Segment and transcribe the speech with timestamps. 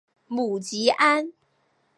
[0.25, 1.31] 母吉安。